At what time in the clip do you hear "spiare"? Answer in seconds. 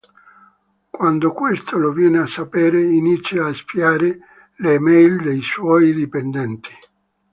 3.53-4.17